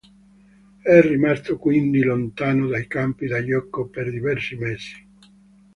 [0.81, 5.07] È rimasto quindi lontano dai campi da gioco per diversi mesi.